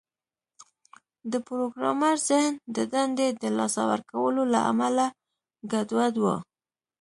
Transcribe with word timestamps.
د 1.31 1.33
پروګرامر 1.47 2.15
ذهن 2.27 2.47
د 2.75 2.77
دندې 2.93 3.27
د 3.41 3.43
لاسه 3.57 3.81
ورکولو 3.91 4.41
له 4.53 4.59
امله 4.71 5.05
ګډوډ 5.71 6.13
و 6.19 6.25